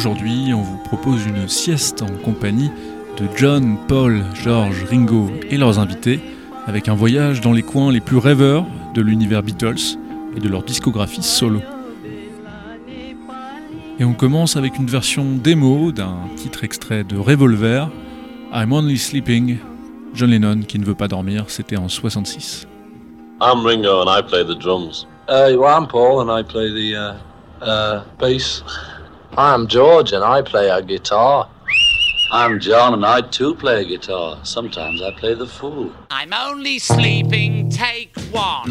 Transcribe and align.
Aujourd'hui, 0.00 0.54
on 0.54 0.62
vous 0.62 0.78
propose 0.78 1.26
une 1.26 1.46
sieste 1.46 2.00
en 2.00 2.24
compagnie 2.24 2.70
de 3.18 3.26
John, 3.36 3.76
Paul, 3.86 4.24
George, 4.32 4.86
Ringo 4.88 5.30
et 5.50 5.58
leurs 5.58 5.78
invités, 5.78 6.20
avec 6.66 6.88
un 6.88 6.94
voyage 6.94 7.42
dans 7.42 7.52
les 7.52 7.60
coins 7.60 7.92
les 7.92 8.00
plus 8.00 8.16
rêveurs 8.16 8.64
de 8.94 9.02
l'univers 9.02 9.42
Beatles 9.42 9.98
et 10.34 10.40
de 10.40 10.48
leur 10.48 10.62
discographie 10.62 11.22
solo. 11.22 11.60
Et 13.98 14.04
on 14.06 14.14
commence 14.14 14.56
avec 14.56 14.78
une 14.78 14.86
version 14.86 15.26
démo 15.36 15.92
d'un 15.92 16.16
titre 16.34 16.64
extrait 16.64 17.04
de 17.04 17.18
Revolver, 17.18 17.90
I'm 18.54 18.72
Only 18.72 18.96
Sleeping, 18.96 19.58
John 20.14 20.30
Lennon 20.30 20.62
qui 20.66 20.78
ne 20.78 20.84
veut 20.86 20.94
pas 20.94 21.08
dormir, 21.08 21.44
c'était 21.48 21.76
en 21.76 21.90
66. 21.90 22.66
I'm 23.42 23.66
Ringo 23.66 24.00
and 24.00 24.08
I 24.08 24.22
play 24.22 24.46
the 24.46 24.58
drums. 24.58 25.06
Uh, 25.28 25.54
well, 25.58 25.78
I'm 25.78 25.86
Paul 25.86 26.22
and 26.22 26.30
I 26.30 26.42
play 26.42 26.70
the 26.70 26.96
uh, 26.96 27.62
uh, 27.62 28.04
bass. 28.18 28.64
I'm 29.38 29.68
George 29.68 30.12
and 30.12 30.24
I 30.24 30.42
play 30.42 30.68
a 30.68 30.82
guitar. 30.82 31.48
I'm 32.32 32.58
John 32.58 32.94
and 32.94 33.06
I 33.06 33.20
too 33.20 33.54
play 33.54 33.82
a 33.82 33.84
guitar. 33.84 34.38
Sometimes 34.44 35.00
I 35.02 35.12
play 35.12 35.34
the 35.34 35.46
fool. 35.46 35.92
I'm 36.10 36.32
only 36.32 36.80
sleeping, 36.80 37.70
take 37.70 38.18
one. 38.32 38.70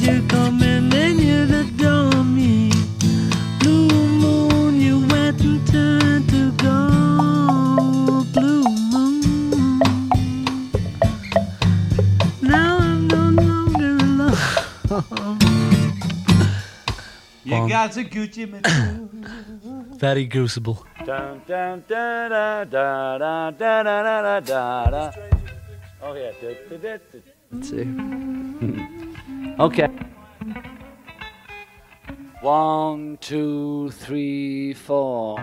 you 0.00 0.22
coming 0.28 0.92
and 0.92 1.20
you 1.20 1.46
the 1.46 1.64
dummy. 1.76 2.70
Blue 3.60 3.88
moon, 4.22 4.80
you 4.80 4.98
and 5.14 5.38
turned 5.66 6.28
to 6.30 6.50
gold. 6.52 8.32
Blue 8.32 8.64
moon. 8.92 9.20
Now 12.42 12.78
I'm 12.78 13.08
no 13.08 13.22
longer 13.42 13.96
alone. 14.04 14.36
you 17.44 17.68
got 17.68 17.90
Gucci 17.92 18.46
man. 18.50 19.10
Very 19.98 20.24
gruesome. 20.26 20.64
Oh 26.06 26.12
yeah. 26.14 26.32
Two. 27.62 28.43
Okay. 29.58 29.86
One, 32.40 33.18
two, 33.20 33.90
three, 33.90 34.74
four. 34.74 35.38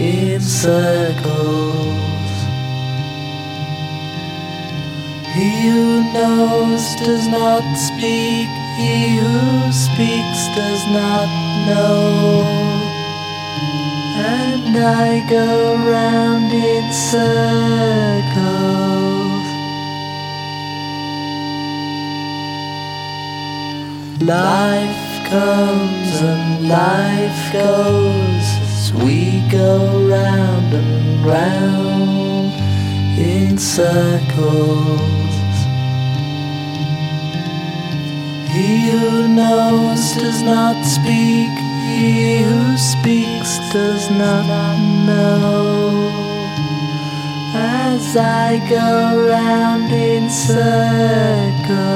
In 0.00 0.40
circles. 0.40 1.88
He 5.34 5.70
who 5.70 6.12
knows 6.12 6.82
does 6.96 7.26
not 7.28 7.62
speak, 7.76 8.48
he 8.78 9.18
who 9.18 9.72
speaks 9.72 10.48
does 10.54 10.86
not 10.94 11.28
know. 11.66 12.44
And 14.20 14.76
I 14.76 15.28
go 15.28 15.76
round 15.90 16.52
in 16.52 16.92
circles. 16.92 17.48
Life 24.22 25.28
comes 25.28 26.22
and 26.22 26.68
life 26.68 27.52
goes 27.52 28.57
as 28.88 28.94
we 29.02 29.40
go 29.50 30.08
round 30.08 30.72
and 30.72 31.26
round 31.26 32.52
in 33.18 33.58
circles. 33.58 35.00
He 38.50 38.90
who 38.90 39.28
knows 39.28 40.14
does 40.14 40.42
not 40.42 40.82
speak, 40.84 41.50
he 41.88 42.42
who 42.42 42.76
speaks 42.78 43.58
does 43.72 44.10
not 44.10 44.78
know. 45.06 46.10
As 47.54 48.16
I 48.16 48.58
go 48.70 49.26
round 49.28 49.92
in 49.92 50.30
circles. 50.30 51.88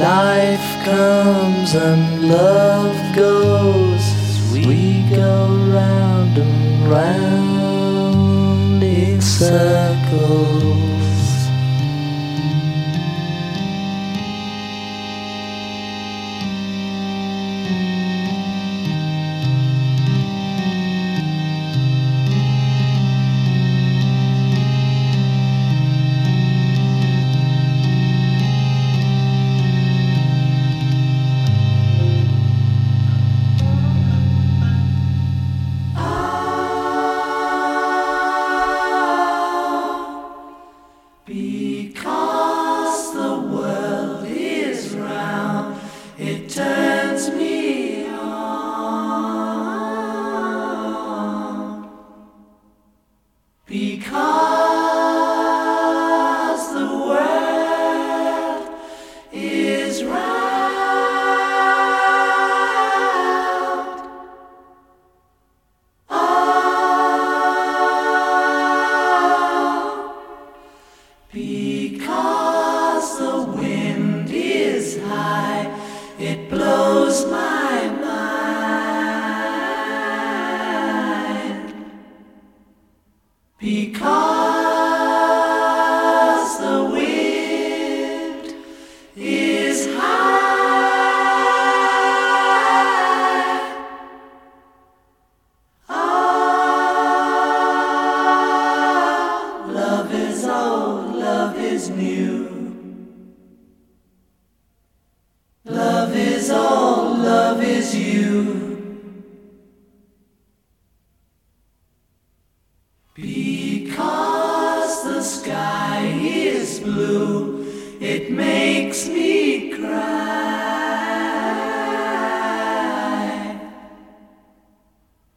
Life 0.00 0.69
comes 0.84 1.74
and 1.74 2.28
love 2.28 3.14
goes 3.14 4.00
as 4.00 4.52
we 4.52 5.02
go 5.10 5.46
round 5.72 6.38
and 6.38 6.88
round 6.88 8.82
in 8.82 9.20
circles. 9.20 10.80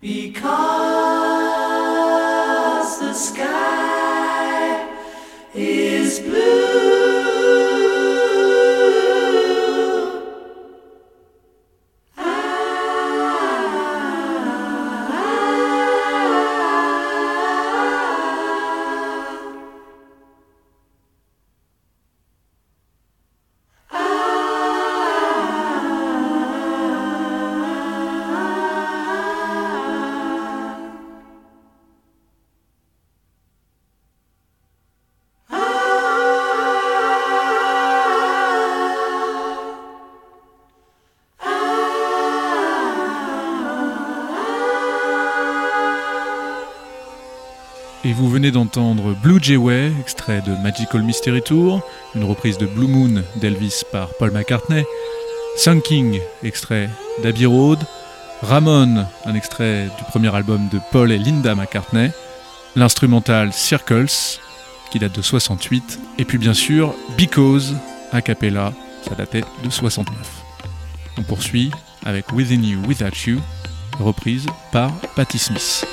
Because 0.04 0.73
d'entendre 48.54 49.16
Blue 49.22 49.39
Jay 49.42 49.58
Way, 49.58 49.92
extrait 50.00 50.42
de 50.42 50.56
Magical 50.62 51.02
Mystery 51.02 51.42
Tour, 51.42 51.82
une 52.16 52.24
reprise 52.24 52.58
de 52.58 52.66
Blue 52.66 52.88
Moon 52.88 53.24
d'Elvis 53.36 53.82
par 53.92 54.10
Paul 54.20 54.32
McCartney, 54.32 54.86
Sunking, 55.58 56.20
extrait 56.44 56.89
d'Abbey 57.22 57.46
Road, 57.46 57.80
Ramon, 58.44 59.06
un 59.26 59.36
extrait 59.36 59.89
du 59.98 60.04
premier 60.06 60.34
album 60.34 60.70
de 60.72 60.80
Paul 60.92 61.12
et 61.12 61.18
Linda 61.18 61.56
McCartney, 61.56 62.12
l'instrumental 62.76 63.52
Circles, 63.52 64.39
qui 64.92 65.00
date 65.00 65.16
de 65.16 65.22
68, 65.22 66.00
et 66.20 66.26
puis 66.26 66.38
bien 66.38 66.54
sûr 66.54 66.94
Because, 67.18 67.74
a 68.12 68.22
cappella, 68.22 68.72
ça 69.02 69.16
datait 69.16 69.44
de 69.63 69.70
69. 69.70 70.16
On 71.18 71.24
poursuit 71.24 71.72
avec 72.06 72.32
Within 72.32 72.63
You, 72.63 72.80
Without 72.88 73.28
You, 73.28 73.39
reprise 74.00 74.46
par 74.72 74.92
Patti 75.16 75.39
Smith. 75.39 75.86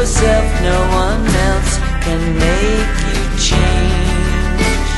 Yourself. 0.00 0.62
No 0.62 0.78
one 1.04 1.26
else 1.48 1.76
can 2.04 2.22
make 2.38 2.96
you 3.12 3.22
change. 3.48 4.88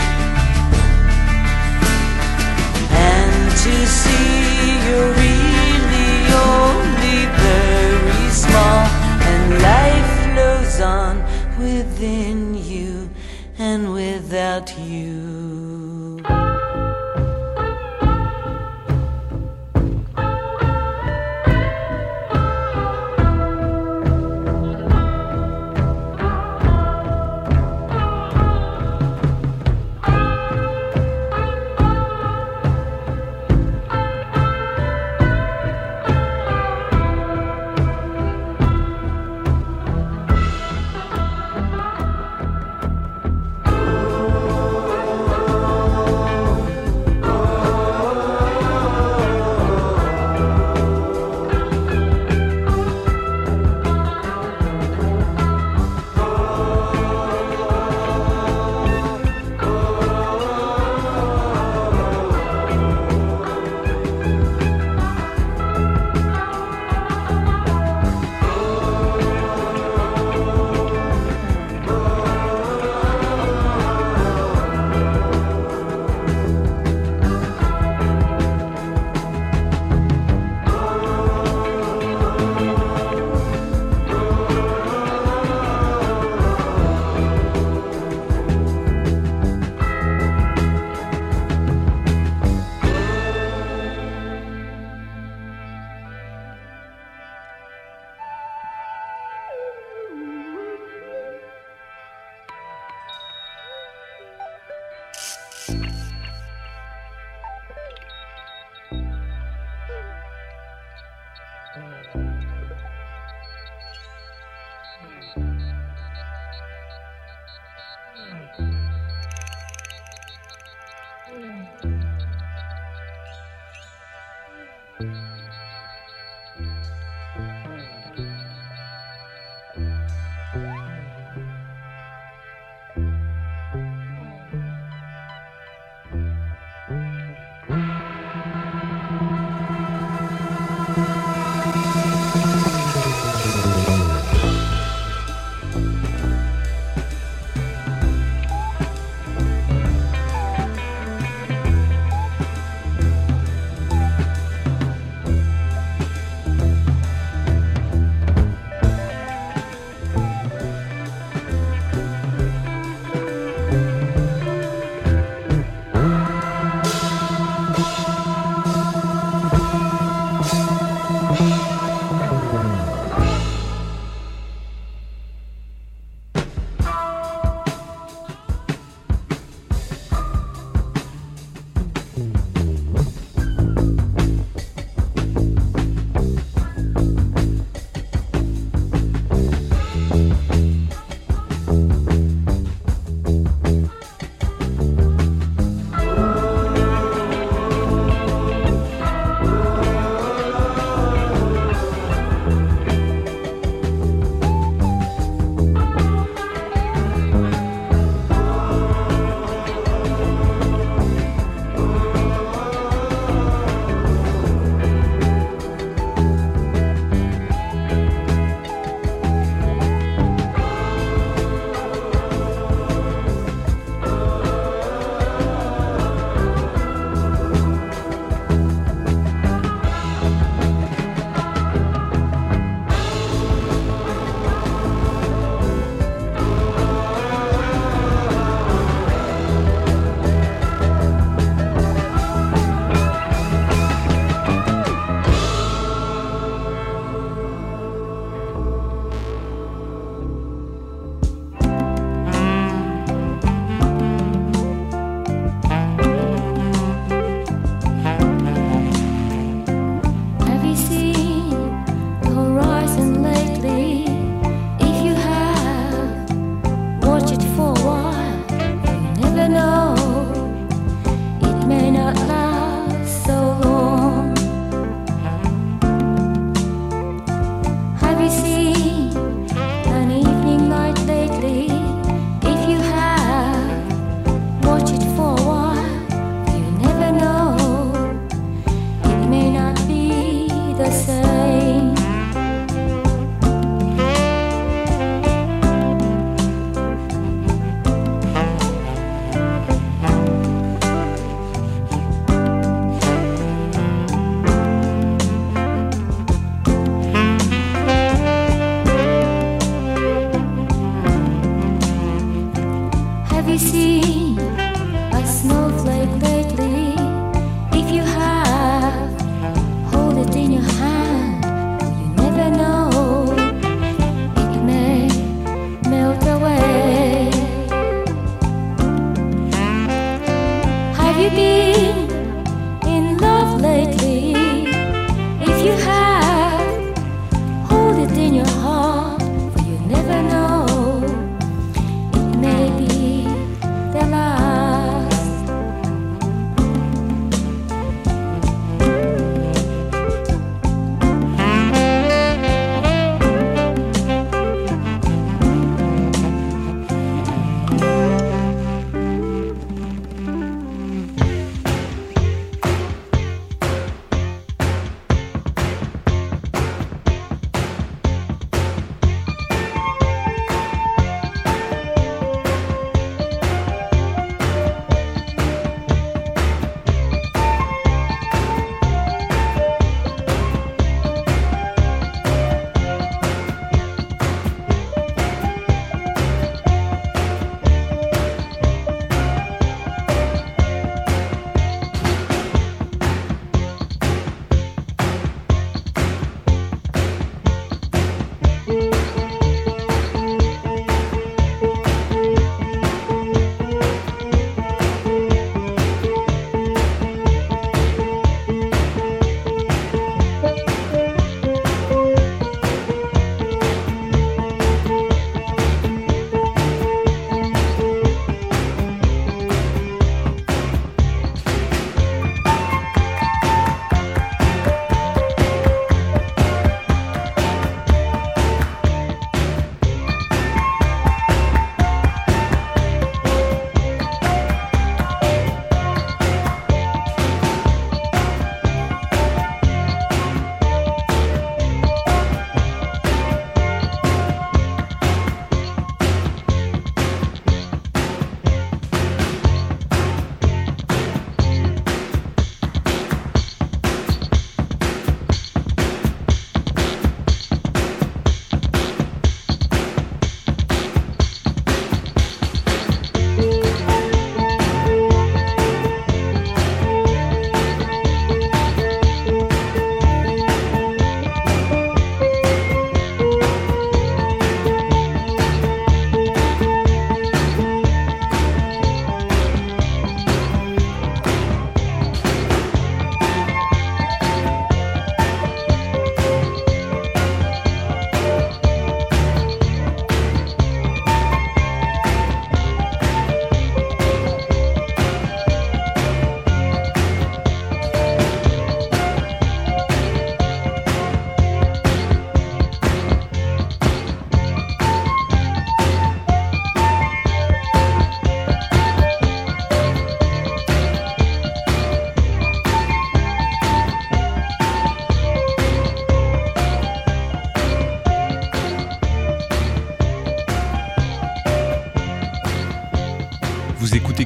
And 3.11 3.51
to 3.65 3.75
see 4.01 4.79
you're 4.87 5.12
really 5.25 6.15
only 6.55 7.19
very 7.47 8.31
small, 8.31 8.87
and 9.31 9.45
life 9.71 10.11
flows 10.25 10.81
on 10.81 11.15
within 11.59 12.55
you 12.55 13.11
and 13.59 13.93
without 13.93 14.69
you. 14.79 15.42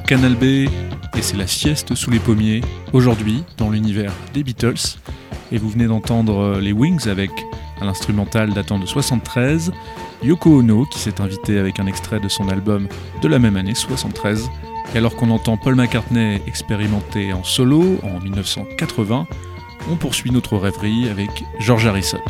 Canal 0.07 0.35
B 0.35 0.43
et 0.43 1.21
c'est 1.21 1.35
la 1.35 1.47
sieste 1.47 1.93
sous 1.93 2.09
les 2.09 2.19
pommiers, 2.19 2.61
aujourd'hui 2.93 3.43
dans 3.57 3.69
l'univers 3.69 4.13
des 4.33 4.41
Beatles. 4.41 4.95
Et 5.51 5.57
vous 5.57 5.69
venez 5.69 5.85
d'entendre 5.85 6.39
euh, 6.39 6.61
les 6.61 6.71
Wings 6.71 7.09
avec 7.09 7.29
un 7.81 7.89
instrumental 7.89 8.53
datant 8.53 8.79
de 8.79 8.85
73, 8.85 9.73
Yoko 10.23 10.59
Ono 10.59 10.85
qui 10.85 10.99
s'est 10.99 11.19
invité 11.19 11.59
avec 11.59 11.81
un 11.81 11.87
extrait 11.87 12.21
de 12.21 12.29
son 12.29 12.47
album 12.47 12.87
de 13.21 13.27
la 13.27 13.37
même 13.37 13.57
année, 13.57 13.75
73. 13.75 14.49
Et 14.95 14.97
alors 14.97 15.13
qu'on 15.17 15.29
entend 15.29 15.57
Paul 15.57 15.75
McCartney 15.75 16.41
expérimenter 16.47 17.33
en 17.33 17.43
solo 17.43 17.99
en 18.03 18.21
1980, 18.21 19.27
on 19.91 19.95
poursuit 19.97 20.31
notre 20.31 20.55
rêverie 20.55 21.09
avec 21.09 21.43
George 21.59 21.85
Harrison. 21.85 22.21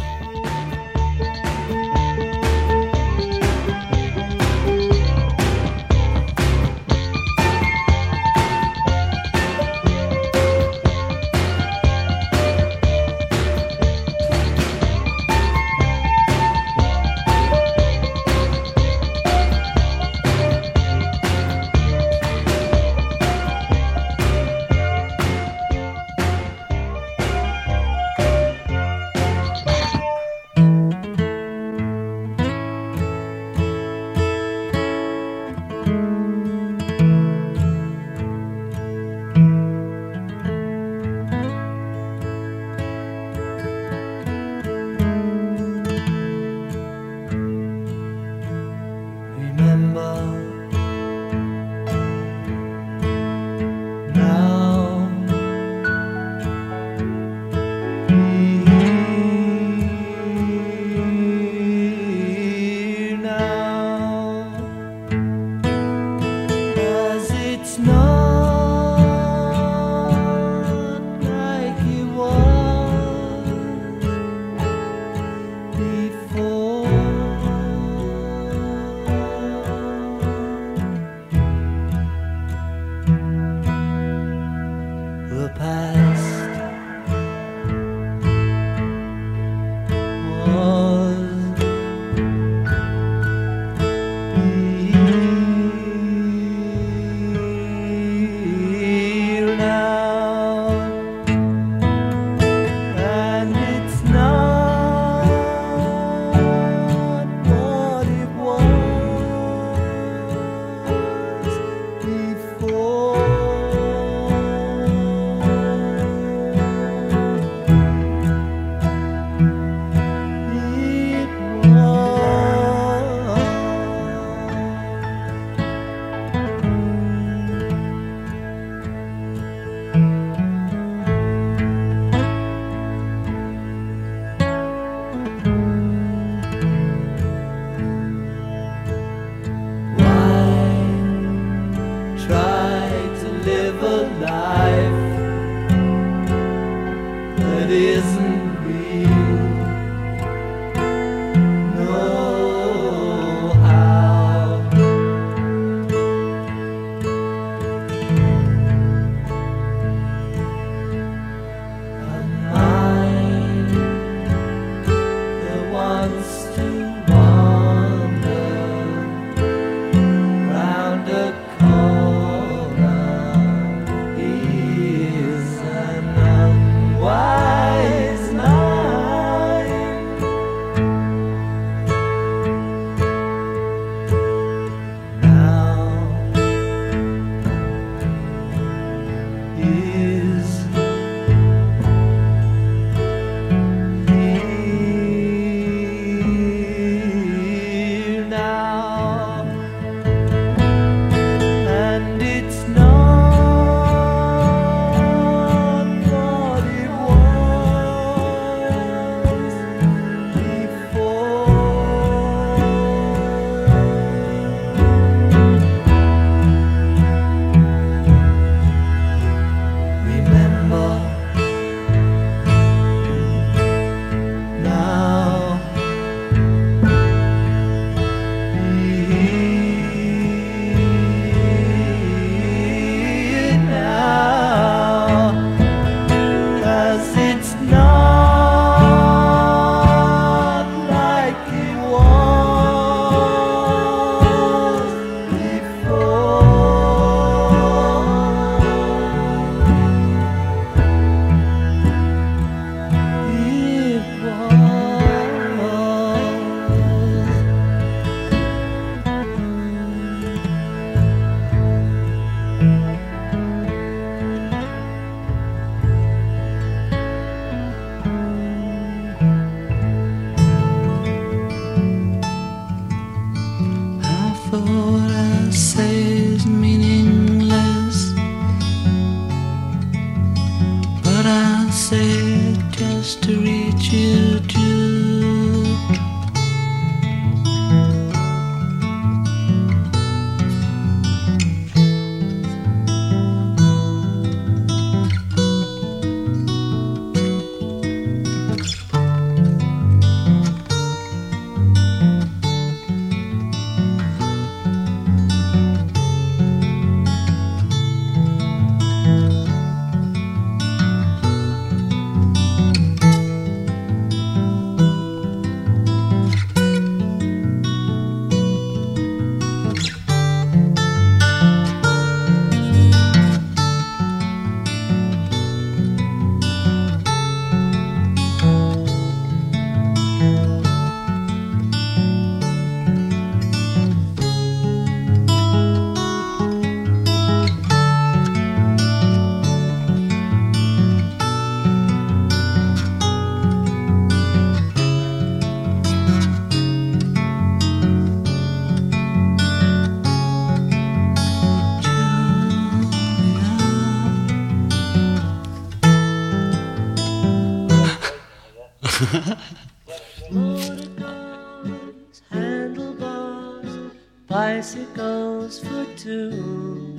bicycles 364.37 365.59
for 365.59 365.85
two. 365.95 366.95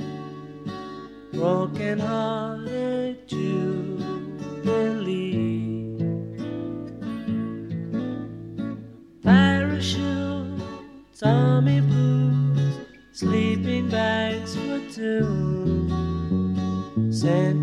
Broken 1.32 2.01
hearted 2.01 3.28
Jubilee. 3.28 4.74
Parachutes, 9.22 11.22
army 11.22 11.80
boots, 11.80 12.78
sleeping 13.12 13.89
bags 13.89 14.57
for 14.57 14.80
two. 14.91 15.86
Send 17.12 17.57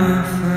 my 0.00 0.22
friend. 0.22 0.49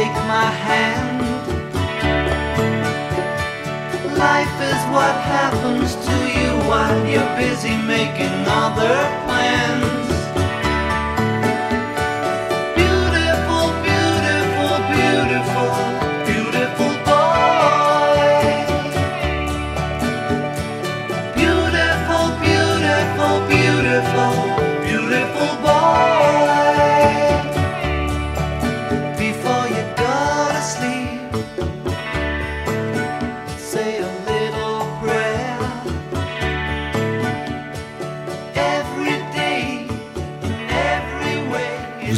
Take 0.00 0.20
my 0.36 0.50
hand. 0.66 1.20
Life 4.16 4.56
is 4.72 4.80
what 4.94 5.14
happens 5.36 5.94
to 6.06 6.16
you 6.36 6.50
while 6.70 6.98
you're 7.10 7.32
busy 7.36 7.76
making 7.96 8.36
other 8.62 8.96
plans. 9.26 9.89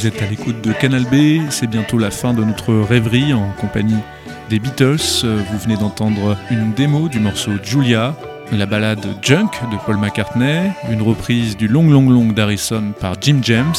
Vous 0.02 0.08
êtes 0.08 0.20
à 0.20 0.26
l'écoute 0.26 0.60
de 0.64 0.72
Canal 0.72 1.04
B, 1.04 1.48
c'est 1.50 1.68
bientôt 1.68 1.96
la 1.96 2.10
fin 2.10 2.34
de 2.34 2.42
notre 2.42 2.74
rêverie 2.74 3.32
en 3.32 3.52
compagnie 3.60 4.00
des 4.50 4.58
Beatles. 4.58 4.96
Vous 5.22 5.58
venez 5.58 5.76
d'entendre 5.76 6.36
une 6.50 6.72
démo 6.72 7.08
du 7.08 7.20
morceau 7.20 7.52
Julia, 7.62 8.16
la 8.50 8.66
balade 8.66 9.06
Junk 9.22 9.50
de 9.70 9.76
Paul 9.86 9.98
McCartney, 9.98 10.72
une 10.90 11.02
reprise 11.02 11.56
du 11.56 11.68
Long 11.68 11.88
Long 11.88 12.10
Long 12.10 12.32
d'Harrison 12.32 12.94
par 12.98 13.14
Jim 13.20 13.38
James 13.42 13.76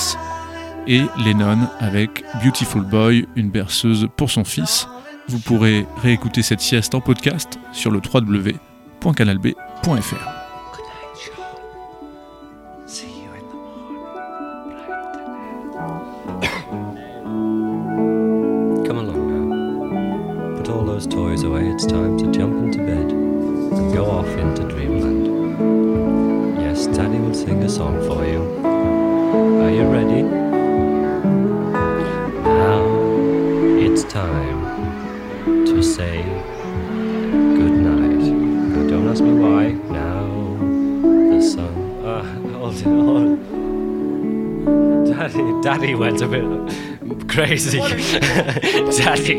et 0.87 1.01
Lennon 1.25 1.67
avec 1.81 2.23
Beautiful 2.41 2.83
Boy, 2.83 3.27
une 3.35 3.49
berceuse 3.49 4.07
pour 4.15 4.31
son 4.31 4.45
fils. 4.45 4.87
Vous 5.27 5.39
pourrez 5.39 5.85
réécouter 6.01 6.41
cette 6.41 6.61
sieste 6.61 6.95
en 6.95 7.01
podcast 7.01 7.59
sur 7.73 7.91
le 7.91 7.99
www.canalb.fr. 7.99 10.42
say 36.03 36.21
good 37.59 37.75
night. 37.89 38.23
Now, 38.73 38.87
don't 38.89 39.07
ask 39.11 39.21
me 39.23 39.33
why. 39.43 39.63
Now 39.99 40.23
the 41.31 41.41
sun. 41.41 41.73
Ah, 42.05 42.23
hold 42.59 42.75
it, 42.75 42.83
hold 42.83 43.27
it. 43.31 43.39
Daddy, 45.09 45.45
Daddy 45.61 45.95
went 45.95 46.21
a 46.21 46.27
bit 46.27 46.45
crazy. 47.33 47.79
Daddy. 48.99 49.37